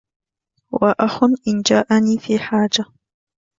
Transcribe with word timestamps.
وأخ 0.71 1.23
إن 1.23 1.61
جاءني 1.65 2.17
في 2.19 2.39
حاجة 2.39 2.85